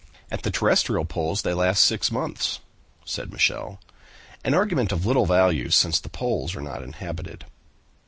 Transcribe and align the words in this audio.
"At 0.31 0.41
the 0.41 0.49
terrestrial 0.49 1.05
poles 1.05 1.43
they 1.43 1.53
last 1.53 1.83
six 1.83 2.11
months," 2.11 2.59
said 3.05 3.31
Michel. 3.31 3.79
"An 4.43 4.55
argument 4.55 4.91
of 4.91 5.05
little 5.05 5.27
value, 5.27 5.69
since 5.69 5.99
the 5.99 6.09
poles 6.09 6.55
are 6.55 6.59
not 6.61 6.81
inhabited." 6.81 7.45